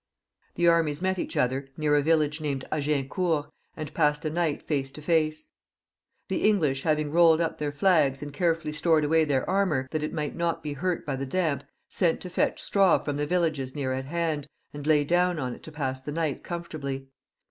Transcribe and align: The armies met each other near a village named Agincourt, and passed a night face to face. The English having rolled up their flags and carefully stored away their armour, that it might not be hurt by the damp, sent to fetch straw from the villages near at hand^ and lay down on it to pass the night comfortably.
The 0.55 0.67
armies 0.67 0.99
met 0.99 1.19
each 1.19 1.37
other 1.37 1.69
near 1.77 1.95
a 1.95 2.01
village 2.01 2.41
named 2.41 2.65
Agincourt, 2.71 3.51
and 3.77 3.93
passed 3.93 4.25
a 4.25 4.31
night 4.31 4.63
face 4.63 4.91
to 4.93 4.99
face. 4.99 5.49
The 6.27 6.41
English 6.43 6.81
having 6.81 7.11
rolled 7.11 7.39
up 7.39 7.59
their 7.59 7.71
flags 7.71 8.23
and 8.23 8.33
carefully 8.33 8.73
stored 8.73 9.05
away 9.05 9.25
their 9.25 9.47
armour, 9.47 9.87
that 9.91 10.01
it 10.01 10.11
might 10.11 10.35
not 10.35 10.63
be 10.63 10.73
hurt 10.73 11.05
by 11.05 11.15
the 11.17 11.27
damp, 11.27 11.65
sent 11.87 12.19
to 12.21 12.31
fetch 12.31 12.59
straw 12.59 12.97
from 12.97 13.17
the 13.17 13.27
villages 13.27 13.75
near 13.75 13.93
at 13.93 14.07
hand^ 14.07 14.45
and 14.73 14.87
lay 14.87 15.03
down 15.03 15.37
on 15.37 15.53
it 15.53 15.61
to 15.61 15.71
pass 15.71 16.01
the 16.01 16.11
night 16.11 16.43
comfortably. 16.43 17.09